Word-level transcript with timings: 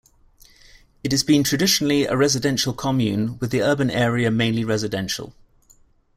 It 1.03 1.11
has 1.11 1.21
been 1.21 1.43
traditionally 1.43 2.05
a 2.05 2.17
residential 2.17 2.73
commune, 2.73 3.37
with 3.37 3.51
the 3.51 3.61
urban 3.61 3.91
area 3.91 4.31
mainly 4.31 4.63
residential. 4.65 5.35